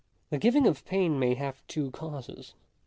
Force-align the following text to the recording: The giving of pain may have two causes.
The 0.31 0.39
giving 0.39 0.65
of 0.65 0.83
pain 0.83 1.19
may 1.19 1.35
have 1.35 1.61
two 1.67 1.91
causes. 1.91 2.55